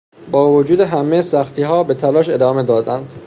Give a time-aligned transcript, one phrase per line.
[0.31, 3.13] با وجود همه سختیها به تلاش ادامه دادند.